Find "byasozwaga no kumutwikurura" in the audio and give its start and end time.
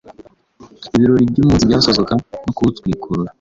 1.69-3.29